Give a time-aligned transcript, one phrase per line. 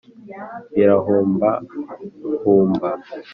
[0.73, 2.89] birahumbahumba